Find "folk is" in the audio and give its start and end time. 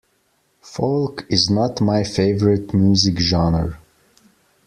0.63-1.51